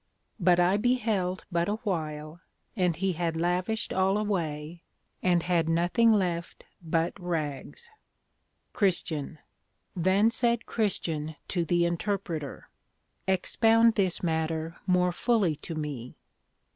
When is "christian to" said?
10.65-11.65